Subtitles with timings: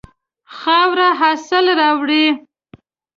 [0.57, 2.25] خاوره حاصل راوړي.